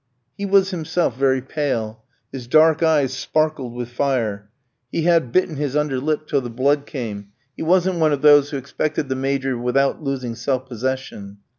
[0.35, 2.01] He was himself very pale;
[2.31, 4.49] his dark eyes sparkled with fire,
[4.91, 8.49] he had bitten his under lip till the blood came; he wasn't one of those
[8.49, 11.37] who expected the Major without losing self possession.